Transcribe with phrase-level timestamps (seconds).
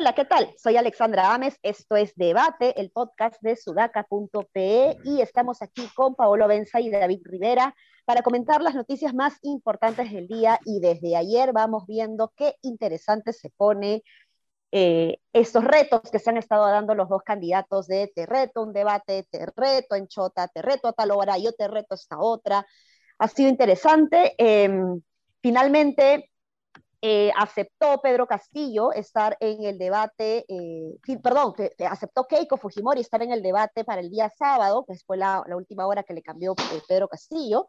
[0.00, 0.54] Hola, ¿qué tal?
[0.56, 6.48] Soy Alexandra Ames, esto es Debate, el podcast de sudaca.pe y estamos aquí con Paolo
[6.48, 7.74] Benza y David Rivera
[8.06, 13.34] para comentar las noticias más importantes del día y desde ayer vamos viendo qué interesante
[13.34, 14.02] se pone
[14.72, 18.72] eh, estos retos que se han estado dando los dos candidatos de te reto un
[18.72, 22.18] debate, te reto en Chota, te reto a tal hora, yo te reto a esta
[22.18, 22.66] otra.
[23.18, 24.34] Ha sido interesante.
[24.38, 25.00] Em,
[25.42, 26.30] finalmente,
[27.02, 31.54] eh, aceptó Pedro Castillo estar en el debate, eh, perdón,
[31.88, 35.86] aceptó Keiko Fujimori estar en el debate para el día sábado, que fue la, última
[35.86, 36.54] hora que le cambió
[36.86, 37.66] Pedro Castillo,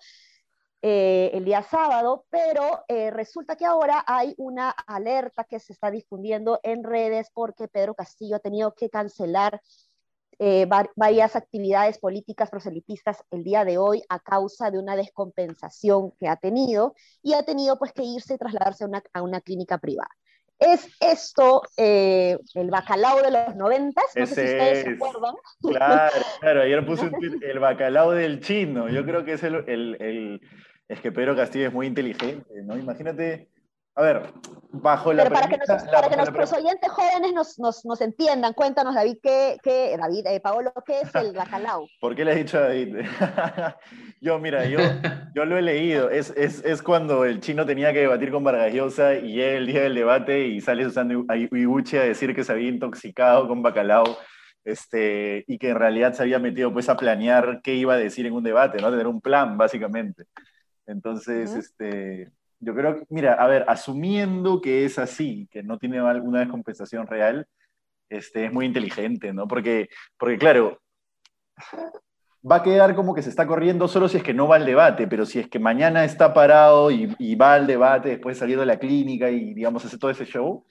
[0.81, 6.83] el día sábado, pero resulta que ahora hay una alerta que se está difundiendo en
[6.83, 9.61] redes porque Pedro Castillo ha tenido que cancelar
[10.43, 16.27] eh, varias actividades políticas proselitistas el día de hoy a causa de una descompensación que
[16.27, 19.77] ha tenido y ha tenido pues que irse y trasladarse a una, a una clínica
[19.77, 20.09] privada.
[20.57, 24.05] ¿Es esto eh, el bacalao de los noventas?
[24.15, 25.35] No sé si ustedes se acuerdan.
[25.61, 27.11] Claro, claro, ayer puse
[27.47, 28.89] el bacalao del chino.
[28.89, 30.41] Yo creo que es el, el, el,
[30.91, 32.77] es que Pedro Castillo es muy inteligente, ¿no?
[32.77, 33.47] Imagínate
[33.93, 34.33] a ver,
[34.71, 35.57] bajo la Pero para que,
[35.91, 40.39] para que nuestros oyentes jóvenes nos, nos, nos, entiendan, cuéntanos, David, ¿qué, qué David, eh,
[40.39, 41.85] Paolo, ¿qué es el bacalao?
[41.99, 42.99] ¿Por qué le has dicho a David?
[44.21, 44.79] yo, mira, yo,
[45.35, 46.09] yo lo he leído.
[46.09, 49.67] Es, es, es, cuando el chino tenía que debatir con Vargas Llosa y llega el
[49.67, 54.17] día del debate y sale Susana Iguchi a decir que se había intoxicado con bacalao.
[54.63, 58.27] Este, y que en realidad se había metido pues a planear qué iba a decir
[58.27, 58.91] en un debate, ¿no?
[58.91, 60.25] Tener un plan, básicamente.
[60.87, 65.99] Entonces, este, yo creo que, mira, a ver, asumiendo que es así, que no tiene
[65.99, 67.47] alguna descompensación real,
[68.09, 69.47] este, es muy inteligente, ¿no?
[69.47, 70.81] Porque, porque, claro,
[72.49, 74.65] va a quedar como que se está corriendo solo si es que no va al
[74.65, 78.39] debate, pero si es que mañana está parado y, y va al debate después de
[78.39, 80.65] salir de la clínica y, digamos, hace todo ese show,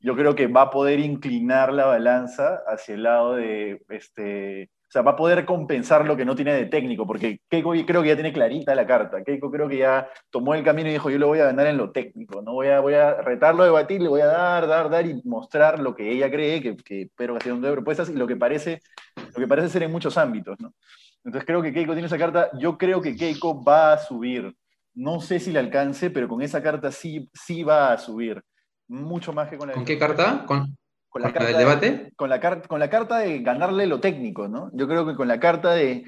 [0.00, 4.96] yo creo que va a poder inclinar la balanza hacia el lado de, este, o
[4.96, 8.08] sea, va a poder compensar lo que no tiene de técnico, porque Keiko creo que
[8.08, 9.24] ya tiene clarita la carta.
[9.24, 11.78] Keiko creo que ya tomó el camino y dijo, yo lo voy a ganar en
[11.78, 15.06] lo técnico, no voy a, voy a retarlo, debatir, le voy a dar, dar, dar
[15.06, 18.26] y mostrar lo que ella cree, que, que Pedro Castillo no de propuestas y lo
[18.26, 18.82] que, parece,
[19.16, 20.74] lo que parece ser en muchos ámbitos, ¿no?
[21.24, 24.54] Entonces creo que Keiko tiene esa carta, yo creo que Keiko va a subir.
[24.92, 28.42] No sé si le alcance, pero con esa carta sí, sí va a subir.
[28.88, 29.72] Mucho más que con la...
[29.72, 30.44] ¿Con qué carta?
[30.44, 30.76] ¿Con,
[31.12, 32.12] con la carta debate?
[32.16, 34.70] con, la con la carta de ganarle lo técnico, ¿no?
[34.72, 36.04] Yo creo que con la carta de,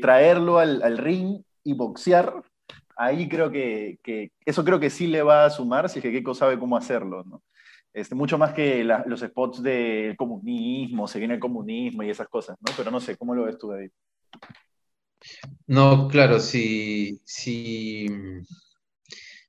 [0.00, 2.32] traerlo al, ring y boxear,
[2.96, 3.98] ahí creo que,
[4.46, 7.24] eso creo que sí le va a sumar si es que Keiko sabe cómo hacerlo,
[7.24, 7.42] ¿no?
[7.92, 12.56] Este, mucho más que los spots del comunismo, se viene el comunismo y esas cosas,
[12.60, 12.72] ¿no?
[12.76, 13.90] Pero no sé, ¿cómo lo ves tú, David?
[15.66, 18.06] No, claro, si, si,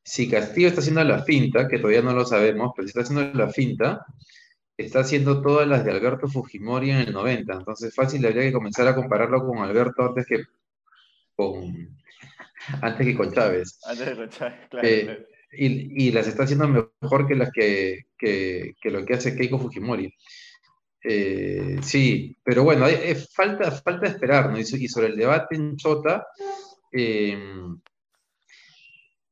[0.02, 3.38] si Castillo está haciendo la finta, que todavía no lo sabemos, pero si está haciendo
[3.38, 4.04] la finta,
[4.86, 7.54] está haciendo todas las de Alberto Fujimori en el 90.
[7.54, 10.44] Entonces, fácil habría que comenzar a compararlo con Alberto antes que
[11.36, 11.98] con,
[12.82, 13.80] antes que con Chávez.
[13.86, 14.88] Antes con Chávez, claro.
[14.88, 20.14] Eh, y, las está haciendo mejor que las que, que, lo que hace Keiko Fujimori.
[21.04, 22.86] Eh, sí, pero bueno,
[23.34, 24.60] falta, falta esperar, ¿no?
[24.60, 26.28] Y, sobre el debate en Chota,
[26.92, 27.38] eh,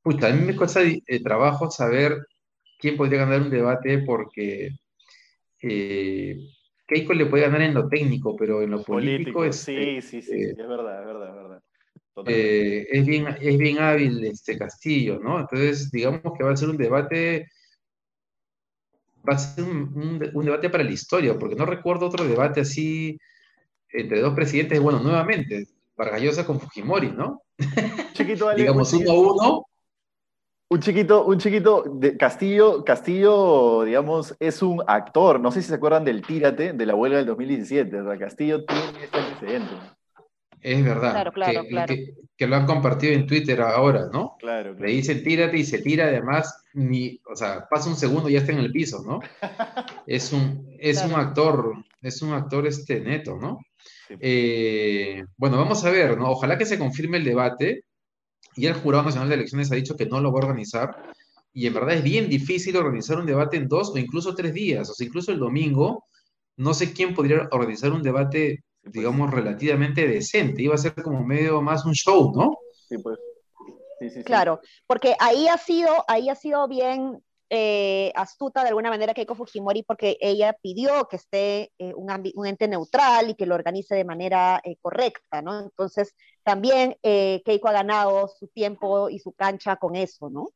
[0.03, 0.81] a mí me cuesta
[1.23, 2.17] trabajo saber
[2.79, 4.71] quién podría ganar un debate porque
[5.61, 6.37] eh,
[6.87, 10.21] Keiko le puede ganar en lo técnico, pero en lo político, es, sí, eh, sí,
[10.21, 11.61] sí, es verdad, es verdad, es verdad.
[12.25, 15.39] Eh, es, bien, es bien hábil este Castillo, ¿no?
[15.39, 17.49] Entonces, digamos que va a ser un debate,
[19.27, 23.19] va a ser un, debate para la historia, porque no recuerdo otro debate así
[23.89, 27.43] entre dos presidentes, bueno, nuevamente, Vargallosa con Fujimori, ¿no?
[28.13, 29.65] Chiquito, digamos uno a uno,
[30.69, 35.39] un chiquito, un chiquito, de Castillo, Castillo, digamos, es un actor.
[35.39, 38.01] No sé si se acuerdan del Tírate de la huelga del 2017.
[38.01, 39.73] O Castillo tiene este antecedente.
[40.61, 41.11] Es verdad.
[41.11, 41.95] Claro, claro, que, claro.
[42.35, 44.35] Que, lo han compartido en Twitter ahora, ¿no?
[44.39, 48.33] Claro, Le dice tírate y se tira, además, ni, o sea, pasa un segundo y
[48.33, 49.19] ya está en el piso, ¿no?
[50.07, 53.59] es un, es un actor, es un actor este neto, ¿no?
[54.19, 56.31] Eh, bueno, vamos a ver, ¿no?
[56.31, 57.85] Ojalá que se confirme el debate
[58.57, 61.13] y el Jurado Nacional de Elecciones ha dicho que no lo va a organizar.
[61.53, 64.89] Y en verdad es bien difícil organizar un debate en dos o incluso tres días,
[64.89, 66.03] o sea, incluso el domingo.
[66.57, 68.93] No sé quién podría organizar un debate, pues.
[68.93, 70.63] digamos, relativamente decente.
[70.63, 72.57] Iba a ser como medio más un show, ¿no?
[72.89, 73.19] Sí, pues.
[74.25, 79.33] claro, porque ahí ha sido, ahí ha sido bien, eh, astuta de alguna manera Keiko
[79.33, 84.03] Fujimori porque ella pidió que esté eh, un, ente neutral y que lo organice de
[84.03, 85.59] manera eh, correcta, ¿no?
[85.61, 86.13] Entonces,
[86.43, 90.49] también Keiko ha ganado su tiempo y su cancha con eso, ¿no?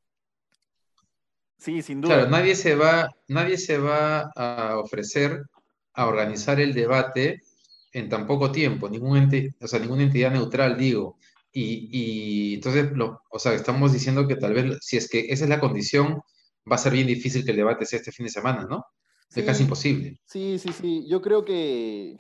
[1.58, 2.16] Sí, sin duda.
[2.16, 5.44] Claro, nadie se va, nadie se va a ofrecer
[5.94, 7.42] a organizar el debate
[7.94, 11.18] en tan poco tiempo, ningún ente, o sea, ninguna entidad neutral, digo.
[11.54, 15.44] Y, y entonces, lo, o sea, estamos diciendo que tal vez, si es que esa
[15.44, 16.22] es la condición,
[16.70, 18.86] va a ser bien difícil que el debate sea este fin de semana, ¿no?
[19.34, 20.20] es casi imposible.
[20.26, 21.08] Sí, sí, sí.
[21.08, 22.18] Yo creo que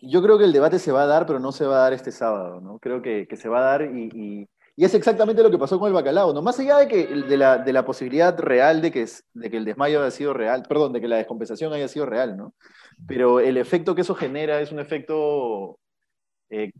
[0.00, 1.92] yo creo que el debate se va a dar, pero no se va a dar
[1.92, 2.78] este sábado, ¿no?
[2.78, 6.32] Creo que, se va a dar y, es exactamente lo que pasó con el bacalao,
[6.32, 6.40] ¿no?
[6.40, 9.64] Más allá de, que, de, la, de la posibilidad real de que, de que el
[9.64, 12.54] desmayo haya sido real, perdón, de que la descompensación haya sido real, ¿no?
[13.06, 15.80] Pero el efecto que eso genera es un efecto
[16.50, 16.72] eh,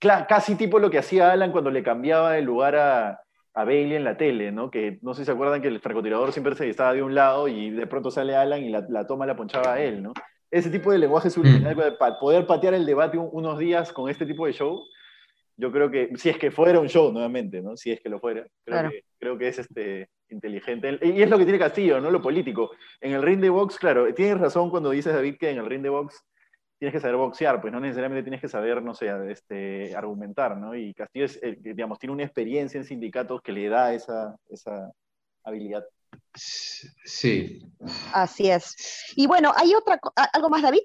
[0.00, 3.20] casi tipo lo que hacía Alan cuando le cambiaba el lugar a,
[3.54, 4.70] a Bailey en la tele, ¿no?
[4.70, 7.48] Que no sé si se acuerdan que el francotirador siempre se estaba de un lado
[7.48, 10.12] y de pronto sale Alan y la, toma la ponchaba a él, ¿no?
[10.50, 11.98] Ese tipo de lenguaje subliminal, mm.
[11.98, 14.82] para poder patear el debate unos días con este tipo de show,
[15.56, 17.76] yo creo que, si es que fuera un show nuevamente, ¿no?
[17.76, 20.98] Si es que lo fuera, creo, que, creo que es este, inteligente.
[21.02, 22.10] Y es lo que tiene Castillo, ¿no?
[22.10, 22.70] Lo político.
[23.00, 25.82] En el ring de box, claro, tienes razón cuando dices, David, que en el ring
[25.82, 26.22] de box
[26.82, 30.74] tienes que saber boxear, pues no necesariamente tienes que saber, no sé, este, argumentar, ¿no?
[30.74, 34.90] Y Castillo, es, digamos, tiene una experiencia en sindicatos que le da esa, esa
[35.44, 35.84] habilidad.
[36.34, 37.62] Sí.
[38.12, 38.74] Así es.
[39.14, 40.00] Y bueno, ¿hay otra,
[40.32, 40.82] algo más, David?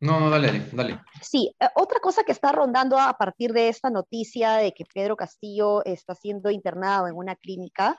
[0.00, 0.98] No, no, dale, dale.
[1.20, 5.14] Sí, eh, otra cosa que está rondando a partir de esta noticia de que Pedro
[5.14, 7.98] Castillo está siendo internado en una clínica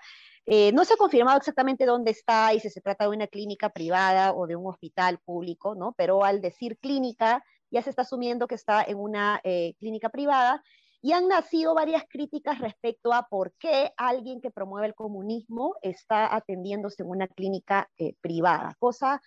[0.50, 3.70] eh, no se ha confirmado exactamente dónde está y si se trata de una clínica
[3.70, 5.94] privada o de un hospital público, ¿no?
[5.98, 10.64] Pero al decir clínica, ya se está asumiendo que está en una eh, clínica privada
[11.02, 16.34] y han nacido varias críticas respecto a por qué alguien que promueve el comunismo está
[16.34, 19.22] atendiéndose en una clínica eh, privada, cosa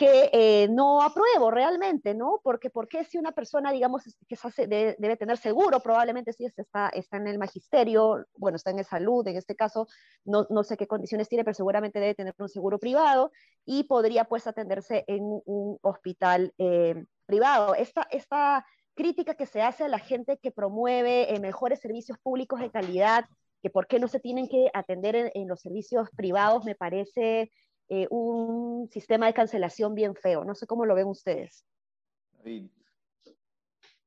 [0.00, 2.40] que eh, no apruebo realmente, ¿no?
[2.42, 7.18] Porque, porque si una persona, digamos, que se debe tener seguro, probablemente si está, está
[7.18, 9.88] en el magisterio, bueno, está en salud, en este caso,
[10.24, 13.30] no, no sé qué condiciones tiene, pero seguramente debe tener un seguro privado
[13.66, 17.74] y podría pues atenderse en un hospital eh, privado.
[17.74, 18.64] Esta, esta
[18.94, 23.26] crítica que se hace a la gente que promueve eh, mejores servicios públicos de calidad,
[23.60, 27.52] que por qué no se tienen que atender en los servicios privados, me parece
[27.92, 30.44] eh, un sistema de cancelación bien feo.
[30.44, 31.64] No sé cómo lo ven ustedes.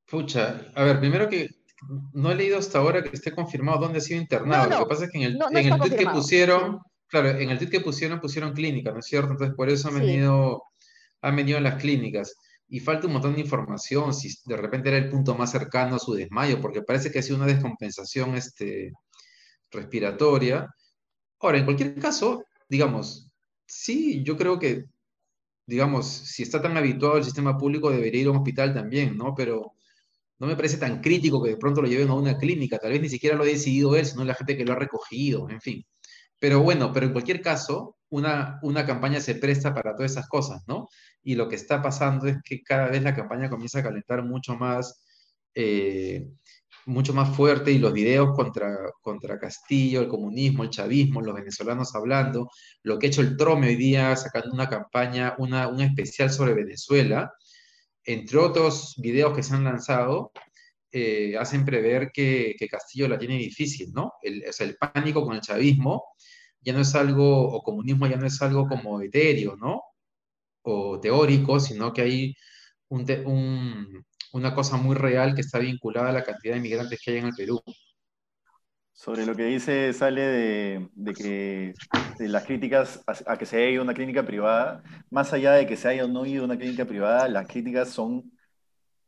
[0.05, 1.49] Pucha, a ver, primero que
[2.13, 4.69] no he leído hasta ahora que esté confirmado dónde ha sido internado.
[4.69, 7.57] lo que pasa es que en el, en el tweet que pusieron, claro, en el
[7.57, 9.31] tweet que pusieron, pusieron clínica, ¿no es cierto?
[9.31, 10.63] Entonces por eso han venido,
[11.21, 12.37] han venido las clínicas.
[12.69, 15.99] Y falta un montón de información, si de repente era el punto más cercano a
[15.99, 18.93] su desmayo, porque parece que ha sido una descompensación este,
[19.71, 20.73] respiratoria.
[21.41, 23.29] Ahora, en cualquier caso, digamos,
[23.75, 24.85] Sí, yo creo que,
[25.65, 29.33] digamos, si está tan habituado al sistema público, debería ir a un hospital también, ¿no?
[29.35, 29.73] Pero
[30.39, 32.79] no me parece tan crítico que de pronto lo lleven a una clínica.
[32.79, 35.49] Tal vez ni siquiera lo ha decidido él, sino la gente que lo ha recogido,
[35.49, 35.85] en fin.
[36.39, 40.63] Pero bueno, pero en cualquier caso, una, una campaña se presta para todas esas cosas,
[40.67, 40.89] ¿no?
[41.23, 44.55] Y lo que está pasando es que cada vez la campaña comienza a calentar mucho
[44.55, 45.03] más.
[45.55, 46.29] Eh,
[46.85, 51.95] mucho más fuerte y los videos contra, contra Castillo, el comunismo, el chavismo, los venezolanos
[51.95, 52.49] hablando,
[52.83, 56.53] lo que ha hecho el Trome hoy día sacando una campaña, una, un especial sobre
[56.53, 57.33] Venezuela,
[58.05, 60.31] entre otros videos que se han lanzado,
[60.91, 64.13] eh, hacen prever que, Castillo la tiene difícil, ¿no?
[64.21, 66.03] El, o el pánico con el chavismo
[66.61, 69.83] ya no es algo, o comunismo ya no es algo como etéreo, ¿no?
[70.63, 72.35] O teórico, sino que hay
[72.89, 77.17] un una cosa muy real que está vinculada a la cantidad de inmigrantes que hay
[77.17, 77.61] en el Perú.
[78.91, 81.73] Sobre lo que dice, sale de, que
[82.19, 85.77] las críticas a, que se haya ido a una clínica privada, más allá de que
[85.77, 88.31] se haya o no ido a una clínica privada, las críticas son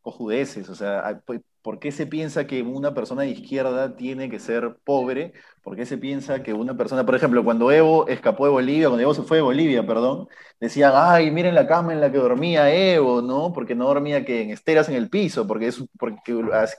[0.05, 0.69] cojudeces.
[0.69, 4.77] O sea, pues, ¿Por qué se piensa que una persona de izquierda tiene que ser
[4.83, 5.33] pobre?
[5.63, 9.01] ¿Por qué se piensa que una persona, por ejemplo, cuando Evo escapó de Bolivia, cuando
[9.01, 10.27] Evo se fue de Bolivia, perdón,
[10.59, 13.51] decían, ay, miren la cama en la que dormía Evo, ¿no?
[13.51, 16.21] Porque no dormía que en esteras en el piso, porque es porque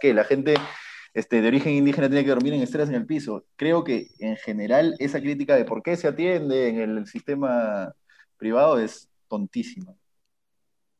[0.00, 0.54] que la gente
[1.14, 3.45] este, de origen indígena tiene que dormir en esteras en el piso.
[3.56, 7.92] Creo que en general esa crítica de por qué se atiende en el sistema
[8.38, 9.97] privado es tontísima.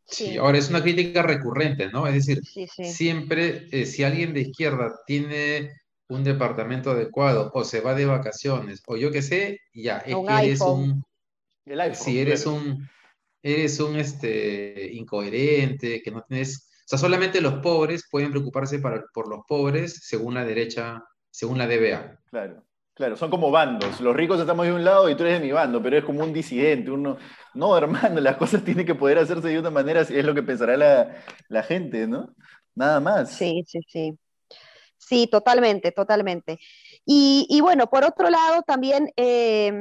[0.09, 0.37] Sí.
[0.37, 2.07] ahora es una crítica recurrente, ¿no?
[2.07, 5.73] Es decir, siempre eh, si alguien de izquierda tiene
[6.09, 10.47] un departamento adecuado o se va de vacaciones o yo qué sé, ya, es que
[10.47, 11.05] eres un...
[11.95, 12.89] si eres un...
[13.43, 16.69] Eres un este, incoherente, que no tienes...
[16.85, 21.69] O sea, solamente los pobres pueden preocuparse por los pobres según la derecha, según la
[21.69, 22.19] DBA.
[22.29, 22.65] Claro.
[22.97, 24.01] Claro, son como bandos.
[24.01, 26.25] Los ricos estamos de un lado y tú eres de mi bando, pero es como
[26.25, 26.91] un disidente.
[26.91, 27.19] Uno,
[27.53, 30.79] no, hermano, las cosas tienen que poder hacerse de una manera, es lo que pensará
[31.49, 32.35] la, gente, ¿no?
[32.75, 33.33] Nada más.
[33.33, 34.19] Sí, sí, sí.
[34.97, 36.59] Sí, totalmente, totalmente.
[37.05, 39.73] Y, bueno, por otro lado, también eh,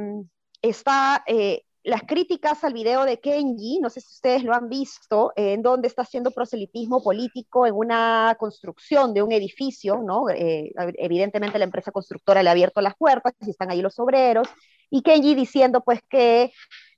[0.60, 5.32] está eh, las críticas al video de Kenji, no sé si ustedes lo han visto,
[5.36, 10.28] en donde está haciendo proselitismo político en una construcción de un edificio, ¿no?
[10.28, 14.48] Eh, evidentemente la empresa constructora le ha abierto las puertas y están ahí los obreros,
[14.90, 16.52] y Kenji diciendo pues que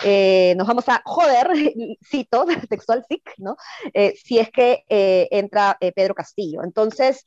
[0.04, 1.50] eh, nos vamos a joder,
[2.11, 3.57] cito, textual SIC, ¿no?
[3.92, 6.62] Eh, si es que entra Pedro Castillo.
[6.64, 7.26] Entonces,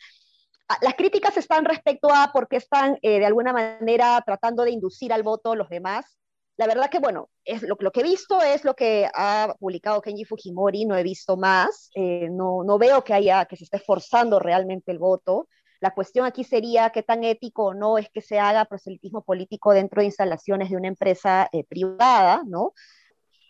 [0.82, 5.22] las críticas están respecto a por qué están de alguna manera tratando de inducir al
[5.22, 6.18] voto los demás
[6.58, 10.26] la verdad que, bueno, es lo, que he visto es lo que ha publicado Kenji
[10.26, 14.40] Fujimori, no he visto más, eh, no, no veo que haya, que se esté forzando
[14.40, 15.48] realmente el voto.
[15.80, 19.74] La cuestión aquí sería qué tan ético o no es que se haga proselitismo político
[19.74, 22.74] dentro de instalaciones de una empresa eh, privada, ¿no?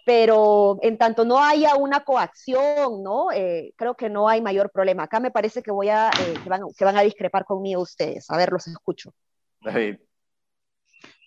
[0.06, 3.32] Pero en tanto no haya una coacción, ¿no?
[3.34, 5.04] Eh, creo que no hay mayor problema.
[5.04, 6.10] Acá me parece que, voy a,
[6.42, 8.30] que, van, que van a discrepar conmigo ustedes.
[8.30, 9.14] A ver, los escucho.
[9.62, 9.98] David.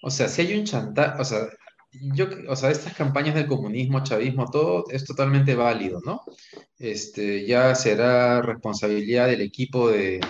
[0.06, 1.48] O sea, si hay un chantaje, o sea,
[1.92, 6.20] yo, estas campañas del comunismo, chavismo, todo es totalmente válido, ¿no?
[6.78, 10.20] Este, ya será responsabilidad del equipo de,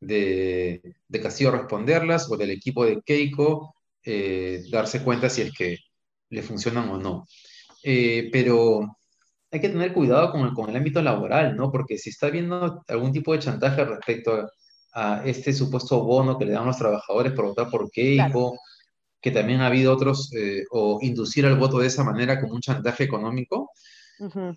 [0.00, 3.74] de, Castillo responderlas o del equipo de Keiko
[4.04, 5.76] eh, darse cuenta si es que
[6.30, 7.26] le funcionan o no.
[7.82, 8.96] Eh, pero
[9.50, 11.70] hay que tener cuidado con el, con el ámbito laboral, ¿no?
[11.70, 14.48] Porque si está habiendo algún tipo de chantaje respecto
[14.94, 18.56] a, este supuesto bono que le dan los trabajadores por votar por Keiko,
[19.20, 22.60] que también ha habido otros, eh, o inducir al voto de esa manera como un
[22.60, 23.70] chantaje económico,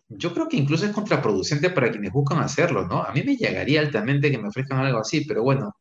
[0.10, 3.02] yo creo que incluso es contraproducente para quienes buscan hacerlo, ¿no?
[3.02, 5.78] A mí me llegaría altamente que me ofrezcan algo así, pero bueno.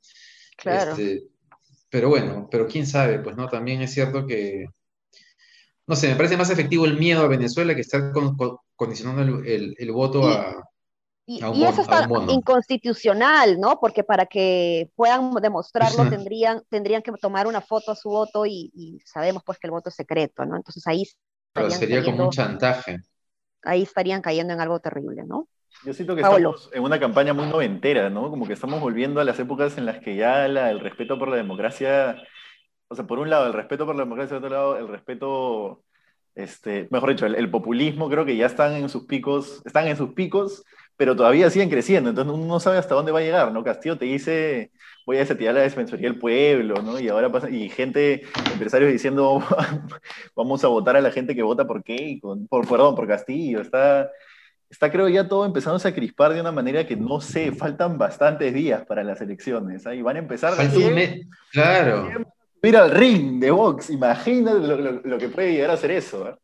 [0.57, 0.93] Claro.
[0.93, 1.25] Este,
[1.91, 4.67] pero bueno, pero quién sabe, pues no, también es cierto que,
[5.87, 8.13] no sé, me parece más efectivo el miedo a Venezuela que estar
[8.77, 10.63] condicionando el, voto a,
[11.25, 13.79] y, eso está inconstitucional, ¿no?
[13.81, 19.01] Porque para que puedan demostrarlo tendrían, tendrían que tomar una foto a su voto y,
[19.05, 20.57] sabemos pues que el voto es secreto, ¿no?
[20.57, 21.05] Entonces ahí...
[21.53, 22.99] Pero sería como un chantaje.
[23.63, 25.49] Ahí estarían cayendo en algo terrible, ¿no?
[25.85, 28.29] Yo siento que estamos en una campaña muy noventera, ¿no?
[28.29, 31.37] Como que estamos volviendo a las épocas en las que ya el respeto por la
[31.37, 32.17] democracia,
[32.89, 35.85] o sea, por un lado el respeto por la democracia, por otro lado el respeto,
[36.35, 39.97] este, mejor dicho, el, el populismo creo que ya están en sus picos, están en
[39.97, 40.65] sus picos
[40.97, 43.65] pero todavía siguen creciendo, entonces uno no sabe hasta dónde va a llegar, ¿no?
[43.65, 44.71] Castillo te dice,
[45.07, 46.99] voy a desativar la defensoría del pueblo, ¿no?
[47.01, 48.23] Y ahora pasa, y gente,
[48.53, 49.43] empresarios diciendo,
[50.37, 54.11] vamos a votar a la gente que vota por qué, por, perdón, por Castillo, está,
[54.71, 58.55] está creo ya todo empezando a crispar de una manera que no sé, faltan bastantes
[58.55, 60.05] días para las elecciones, ahí ¿ah?
[60.05, 60.55] van a empezar
[61.51, 62.09] claro.
[62.65, 66.35] Ir al ring de Vox, imagínate lo, que puede llegar a ser eso, ¿eh?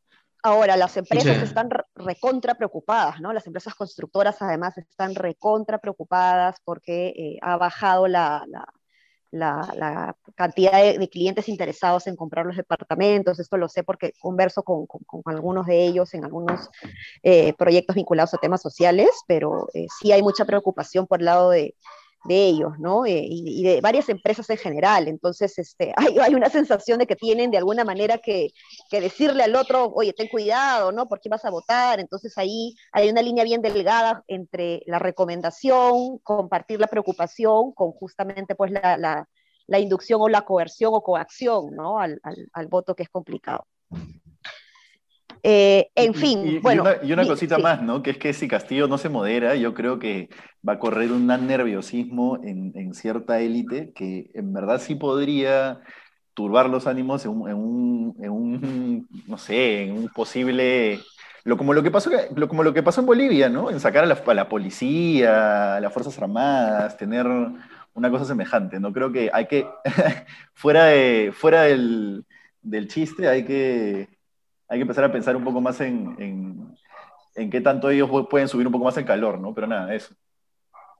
[0.42, 3.32] Ahora, las empresas están recontra preocupadas, ¿no?
[3.32, 8.44] Las empresas constructoras además están recontra preocupadas porque eh, ha bajado la,
[9.30, 13.40] la, cantidad de, clientes interesados en comprar los departamentos.
[13.40, 16.70] Esto lo sé porque converso con, con, algunos de ellos en algunos
[17.22, 21.50] eh, proyectos vinculados a temas sociales, pero eh, sí hay mucha preocupación por el lado
[21.50, 21.74] de,
[22.24, 23.06] de ellos, ¿no?
[23.06, 25.08] Eh, y, de varias empresas en general.
[25.08, 28.50] Entonces, este, hay, hay, una sensación de que tienen de alguna manera que,
[28.90, 31.08] decirle al otro, oye, ten cuidado, ¿no?
[31.08, 32.00] ¿Por qué vas a votar?
[32.00, 38.54] Entonces ahí hay una línea bien delgada entre la recomendación, compartir la preocupación con justamente
[38.54, 39.26] pues la,
[39.78, 41.98] inducción o la coerción o coacción, ¿no?
[42.00, 42.20] Al,
[42.52, 43.66] al voto que es complicado.
[45.42, 46.84] Eh, en fin, y, bueno.
[47.02, 48.02] Y una, cosita más, ¿no?
[48.02, 50.28] Que es que si Castillo no se modera, yo creo que
[50.66, 55.80] va a correr un nerviosismo en, cierta élite que en verdad sí podría
[56.34, 61.00] turbar los ánimos en un, no sé, en un posible...
[61.44, 63.70] Lo, como, lo que pasó, lo, como lo que pasó en Bolivia, ¿no?
[63.70, 67.26] En sacar a la, a la policía, a las Fuerzas Armadas, tener
[67.94, 68.92] una cosa semejante, ¿no?
[68.92, 69.66] Creo que hay que,
[70.54, 72.26] fuera, de, fuera del,
[72.62, 74.17] del chiste, hay que
[74.68, 76.76] hay que empezar a pensar un poco más en,
[77.34, 79.54] en, qué tanto ellos pueden subir un poco más el calor, ¿no?
[79.54, 80.14] Pero nada, eso.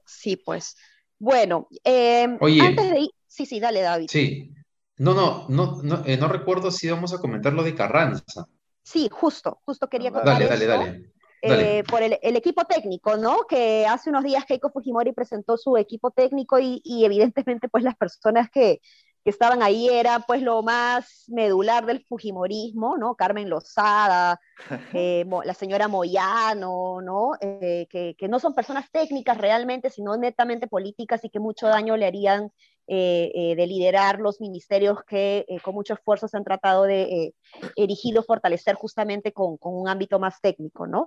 [0.05, 0.75] Sí, pues.
[1.19, 4.07] Bueno, eh, Oye, antes de ir, sí, sí, dale, David.
[4.09, 4.53] Sí.
[4.97, 8.47] No, no, no, no, eh, no recuerdo si vamos a comentar lo de Carranza.
[8.81, 11.13] Sí, justo, justo quería contar Dale, dale, dale.
[11.41, 13.43] Eh, por el, equipo técnico, ¿no?
[13.47, 17.95] Que hace unos días Keiko Fujimori presentó su equipo técnico y, y evidentemente pues las
[17.95, 18.81] personas que,
[19.23, 23.15] que estaban ahí era pues lo más medular del Fujimorismo, ¿no?
[23.15, 24.39] Carmen Lozada,
[24.93, 27.31] eh, la señora Moyano, ¿no?
[27.41, 31.97] Eh, que, que, no son personas técnicas realmente, sino netamente políticas y que mucho daño
[31.97, 32.51] le harían
[32.89, 37.33] de liderar los ministerios que con mucho esfuerzo se han tratado de
[37.75, 41.05] erigir o fortalecer justamente con, un ámbito más técnico, ¿no?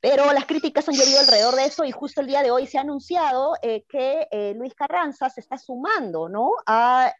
[0.00, 2.78] Pero las críticas han llovido alrededor de eso y justo el día de hoy se
[2.78, 6.50] ha anunciado que Luis Carranza se está sumando, ¿no?
[6.66, 7.12] A,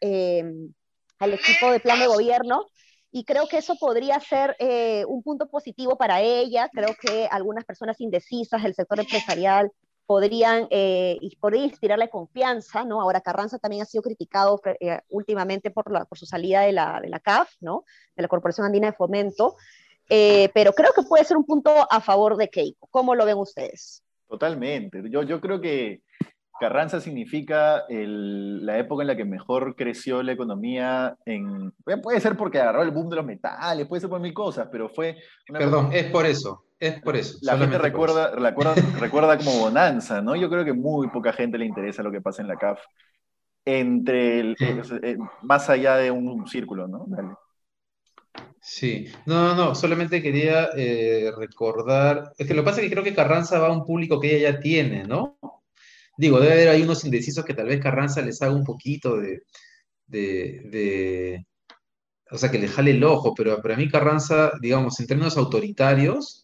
[1.19, 2.65] al equipo de plan de gobierno
[3.15, 6.67] y creo que eso podría ser eh, un punto positivo para ella.
[6.73, 9.71] Creo que algunas personas indecisas del sector empresarial
[10.05, 13.01] podrían, eh, podría inspirarle confianza, ¿no?
[13.01, 16.99] Ahora Carranza también ha sido criticado eh, últimamente por, la, por su salida de la,
[17.01, 17.85] de la CAF, ¿no?
[18.15, 19.55] De la Corporación Andina de Fomento,
[20.09, 22.87] eh, pero creo que puede ser un punto a favor de Keiko.
[22.91, 24.03] ¿Cómo lo ven ustedes?
[24.27, 25.01] Totalmente.
[25.09, 26.01] Yo, yo creo que
[26.59, 31.71] Carranza significa la época en la que mejor creció la economía en...
[32.01, 34.87] Puede ser porque agarró el boom de los metales, puede ser por mil cosas, pero
[34.89, 35.17] fue...
[35.47, 37.37] Perdón, es por eso, es por eso.
[37.41, 40.35] La gente recuerda, recuerda, recuerda, como bonanza, ¿no?
[40.35, 42.79] Yo creo que muy poca gente le interesa lo que pasa en la CAF,
[43.65, 47.05] entre el, eh, más allá de un círculo, ¿no?
[48.59, 53.03] Sí, no, no, solamente quería eh, recordar, es que lo que pasa es que creo
[53.03, 55.37] que Carranza va a un público que ella ya tiene, ¿no?
[56.17, 59.43] Digo, debe haber ahí unos indecisos que tal vez Carranza les haga un poquito de,
[60.07, 61.45] de,
[62.31, 66.42] o sea, que le jale el ojo, pero para mí Carranza, digamos, en términos autoritarios,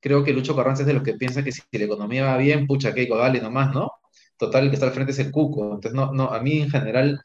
[0.00, 2.66] creo que Lucho Carranza es de los que piensa que si la economía va bien,
[2.66, 3.92] pucha, Keiko, dale nomás, ¿no?
[4.36, 5.64] Total, el que está al frente es el cuco.
[5.74, 7.20] Entonces, no, no, a mí en general,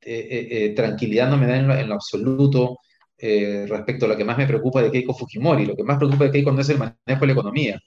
[0.00, 2.78] eh, eh, eh, tranquilidad no me da en lo, absoluto
[3.18, 5.66] respecto a lo que más me preocupa de Keiko Fujimori.
[5.66, 7.80] Lo que más preocupa de Keiko no es el manejo de la economía.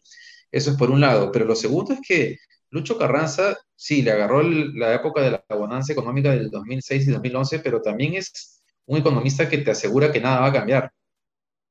[0.51, 1.31] Eso es por un lado.
[1.31, 2.37] Pero lo segundo es que
[2.69, 7.59] Lucho Carranza, sí, le agarró la época de la bonanza económica del 2006 y 2011,
[7.59, 10.91] pero también es un economista que te asegura que nada va a cambiar.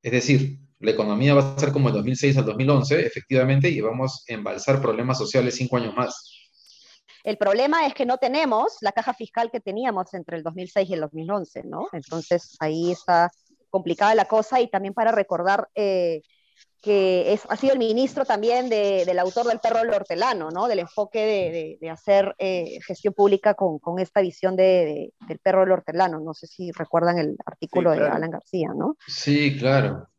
[0.02, 4.24] Es decir, la economía va a ser como el 2006 al 2011, efectivamente, y vamos
[4.28, 6.40] a embalsar problemas sociales cinco años más.
[7.22, 10.94] El problema es que no tenemos la caja fiscal que teníamos entre el 2006 y
[10.94, 11.86] el 2011, ¿no?
[11.92, 13.30] Entonces ahí está
[13.68, 16.22] complicada la cosa y también para recordar eh,
[16.80, 20.66] que es, ha sido el ministro también del autor del perro del hortelano, ¿no?
[20.66, 26.20] Del enfoque de, hacer eh, gestión pública con, esta visión del perro del hortelano.
[26.20, 28.96] No sé si recuerdan el artículo de Alan García, ¿no?
[29.06, 30.09] Sí, claro.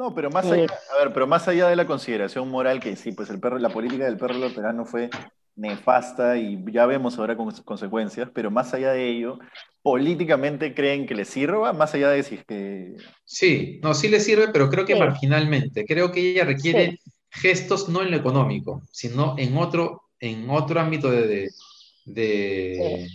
[0.00, 3.12] No, pero más allá, a ver, pero más allá de la consideración moral que sí,
[3.12, 5.10] pues el perro, la política del perro del hortelano fue
[5.56, 9.38] nefasta y ya vemos ahora con consecuencias, pero más allá de ello,
[9.82, 12.94] políticamente creen que les sirva, más allá de decir que...
[13.24, 15.84] Sí, no, sí le sirve, pero creo que marginalmente.
[15.84, 21.10] Creo que ella requiere gestos no en lo económico, sino en otro, en otro ámbito
[21.10, 21.50] de,
[22.06, 23.06] de,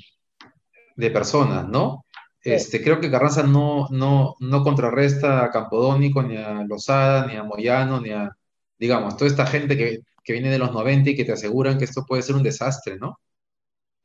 [0.95, 2.04] de, personas, ¿no?
[2.45, 7.43] Este, creo que Carranza no, no, no contrarresta a Campodónico, ni a Lozada, ni a
[7.43, 8.29] Moyano, ni a,
[8.77, 11.85] digamos, toda esta gente que, que viene de los 90 y que te aseguran que
[11.85, 13.19] esto puede ser un desastre, ¿no?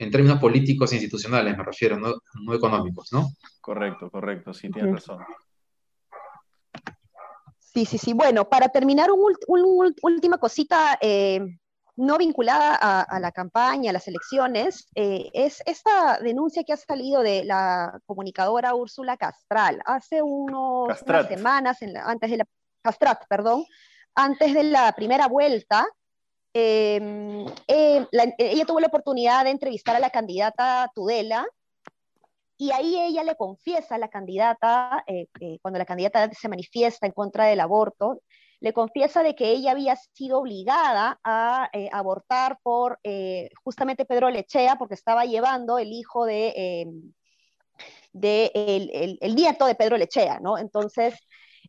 [0.00, 3.29] en términos políticos e institucionales, me refiero, no, económicos, ¿no?
[3.61, 5.18] Correcto, correcto, sí, tienes razón.
[7.59, 8.14] Sí, sí, sí.
[8.14, 11.59] Bueno, para terminar, una última cosita eh,
[12.00, 17.22] no vinculada a, la campaña, a las elecciones, eh, es esta denuncia que ha salido
[17.22, 19.80] de la comunicadora Úrsula Castral.
[19.84, 22.46] Hace unos, unas semanas, antes de la...
[22.82, 23.64] Castrat, perdón,
[24.14, 25.86] antes de la primera vuelta,
[26.52, 28.06] Em, em,
[28.38, 31.46] ella tuvo la oportunidad de entrevistar a la candidata Tudela
[32.56, 37.06] y ahí ella le confiesa a la candidata, eh, eh, cuando la candidata se manifiesta
[37.06, 38.20] en contra del aborto,
[38.60, 43.00] le confiesa de que ella había sido obligada a eh, abortar por
[43.64, 47.12] justamente Pedro Lechea, porque estaba llevando el hijo de, em,
[48.12, 50.58] de el, el, nieto de Pedro Lechea, ¿no?
[50.58, 51.14] Entonces,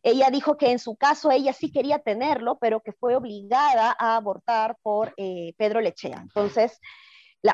[0.02, 4.16] ella dijo que en su caso ella sí quería tenerlo, pero que fue obligada a
[4.16, 6.18] abortar por eh, Pedro Lechea.
[6.20, 6.80] Entonces,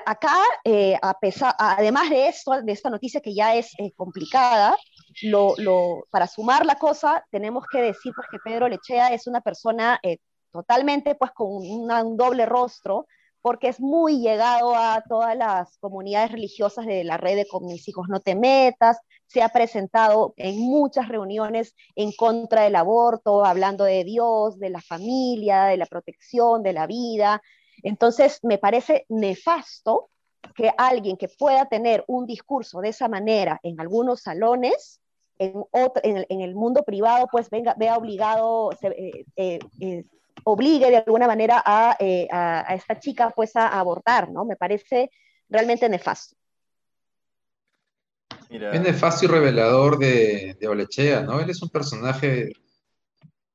[0.07, 4.77] acá, eh, a pesar, además de esto, de esta noticia que ya es eh, complicada,
[5.23, 10.01] lo, para sumar la cosa, tenemos que decir pues, que Pedro Lechea es una persona
[10.53, 13.07] totalmente pues, con un doble rostro,
[13.41, 17.87] porque es muy llegado a todas las comunidades religiosas de la red de Con mis
[17.89, 23.85] hijos no te metas, se ha presentado en muchas reuniones en contra del aborto, hablando
[23.85, 27.43] de Dios, de la familia, de la protección, de la vida.
[27.83, 30.11] Entonces, me parece nefasto
[30.55, 35.01] que alguien que pueda tener un discurso de esa manera en algunos salones,
[35.39, 40.05] en, en, el mundo privado, pues venga, vea obligado, eh, eh, eh,
[40.45, 44.45] obligue de alguna manera a, a, esta chica pues a abortar, ¿no?
[44.45, 45.11] Me parece
[45.49, 46.37] realmente nefasto.
[48.51, 51.39] Es nefasto y revelador de, de Olechea, ¿no?
[51.41, 52.53] Él es un personaje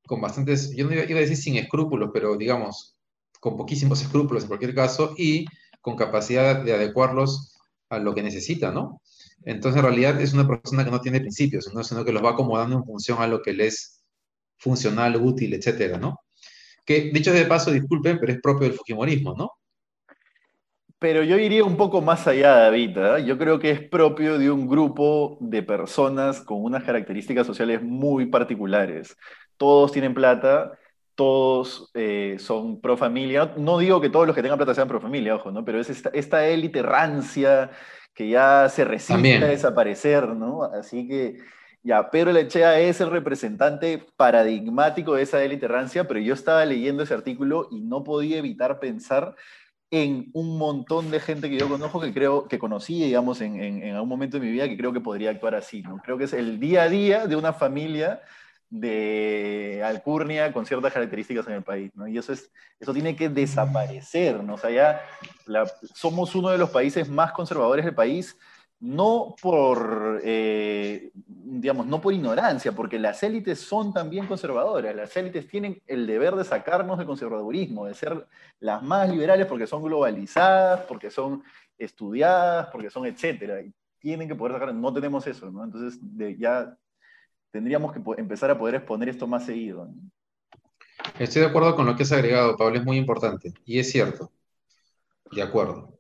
[0.06, 2.96] con bastantes, yo no iba, a decir sin escrúpulos, pero digamos,
[3.40, 5.46] con poquísimos escrúpulos en cualquier caso, y
[5.82, 7.58] con capacidad de adecuarlos
[7.90, 9.02] a lo que necesita, ¿no?
[9.46, 12.78] Entonces, en realidad es una persona que no tiene principios, sino que los va acomodando
[12.78, 14.04] en función a lo que le es
[14.58, 16.20] funcional, útil, etcétera, ¿no?
[16.86, 19.52] Que, dicho de paso, disculpen, pero es propio del Fujimorismo, ¿no?
[21.04, 22.98] Pero yo iría un poco más allá, David.
[22.98, 23.26] ¿eh?
[23.26, 28.28] Yo creo que es propio de un grupo de personas con unas características sociales muy
[28.28, 29.18] particulares.
[29.58, 30.80] Todos tienen plata,
[31.16, 33.54] todos eh, son pro familia.
[33.58, 35.66] No digo que todos los que tengan plata sean pro familia, ojo, ¿no?
[35.66, 37.72] Pero es esta, élite rancia
[38.14, 40.64] que ya se resiste a desaparecer, ¿no?
[40.64, 41.38] Así que
[41.84, 47.04] ya, Pedro Lechea es el representante paradigmático de esa élite rancia, pero yo estaba leyendo
[47.04, 49.36] ese artículo y no podía evitar pensar
[49.92, 53.94] en un montón de gente que yo conozco, que creo que conocí, digamos, en, en,
[53.94, 55.82] algún momento de mi vida, que creo que podría actuar así.
[55.82, 55.98] ¿no?
[55.98, 58.22] Creo que es el día a día de una familia
[58.74, 62.08] de alcurnia con ciertas características en el país, ¿no?
[62.08, 64.58] Y eso, es, eso tiene que desaparecer, ¿no?
[64.58, 65.02] Sea, ya
[65.94, 68.36] somos uno de los países más conservadores del país,
[68.80, 75.48] no por, eh, digamos, no por ignorancia, porque las élites son también conservadoras, las élites
[75.48, 78.26] tienen el deber de sacarnos del conservadurismo, de ser
[78.60, 81.44] las más liberales porque son globalizadas, porque son
[81.78, 85.46] estudiadas, porque son etcétera, y tienen que poder sacar, no tenemos eso.
[85.48, 86.00] Entonces
[86.40, 86.76] ya
[87.54, 89.88] tendríamos que empezar a poder exponer esto más seguido.
[91.20, 93.54] Estoy de acuerdo con lo que has agregado, Pablo, es muy importante.
[93.64, 94.32] Y es cierto.
[95.32, 96.00] De acuerdo.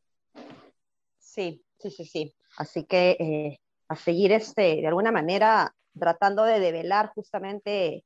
[1.19, 2.35] Sí, sí, sí, sí.
[2.57, 8.03] Así que eh, a seguir este, de alguna manera tratando de develar justamente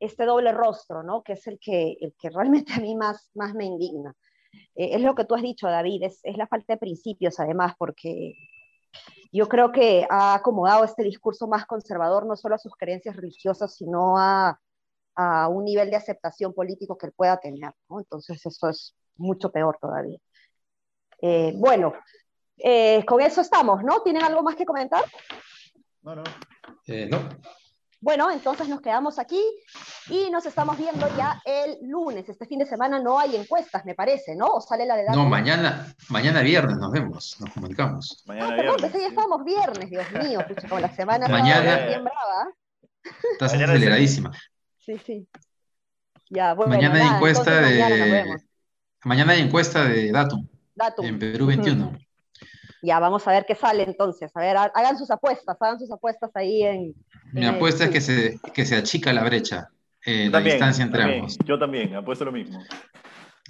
[0.00, 1.22] este doble rostro, ¿no?
[1.22, 4.16] Que es el que, el que realmente a mí más, más me indigna.
[4.74, 7.74] Eh, es lo que tú has dicho, David, es, es la falta de principios, además,
[7.78, 8.34] porque
[9.32, 13.74] yo creo que ha acomodado este discurso más conservador no solo a sus creencias religiosas,
[13.74, 14.58] sino a,
[15.50, 17.74] un nivel de aceptación político que él pueda tener.
[17.90, 20.18] Entonces eso es mucho peor todavía.
[21.20, 21.92] Eh, bueno,
[22.56, 24.00] eh, con eso estamos, ¿no?
[24.00, 25.04] ¿Tienen algo más que comentar?
[26.00, 26.22] No, no.
[26.86, 27.18] Eh, no.
[28.02, 29.42] Bueno, entonces nos quedamos aquí
[30.08, 32.26] y nos estamos viendo ya el lunes.
[32.28, 34.46] Este fin de semana no hay encuestas, me parece, ¿no?
[34.46, 38.24] ¿O sale la de No, mañana, mañana viernes nos vemos, nos comunicamos.
[38.26, 42.04] Mañana ah, perdón, viernes, ya estamos viernes, Dios mío, pucha, como la semana mañana, bien
[42.04, 42.50] brava.
[43.32, 44.30] Estás aceleradísima.
[44.82, 45.28] Sí, sí.
[46.30, 48.40] Ya, bueno, mañana hay encuesta de.
[49.04, 50.48] Mañana, hay encuesta de Datum.
[50.74, 51.04] Datum.
[51.04, 51.98] En Perú 21.
[52.82, 54.30] Ya, vamos a ver qué sale entonces.
[54.34, 56.94] A ver, hagan sus apuestas, hagan sus apuestas ahí en.
[57.32, 59.68] Mi apuesta es que se, que se achica la brecha,
[60.04, 61.38] eh, la distancia entre ambos.
[61.44, 62.62] Yo también, apuesto lo mismo.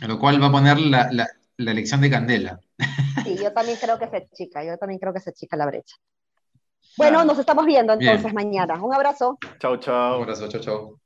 [0.06, 2.60] Lo cual va a poner la, la, la, elección de Candela.
[3.24, 5.94] Sí, yo también creo que se achica, yo también creo que se achica la brecha.
[6.96, 8.82] Bueno, nos estamos viendo entonces mañana.
[8.82, 9.38] Un abrazo.
[9.58, 10.16] Chao, chao.
[10.16, 11.00] Un abrazo, chao, chao.